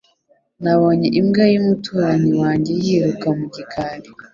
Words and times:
Nabonye 0.63 1.07
imbwa 1.19 1.43
y'umuturanyi 1.53 2.31
wanjye 2.41 2.71
yiruka 2.83 3.27
mu 3.37 3.45
gikari 3.55 4.09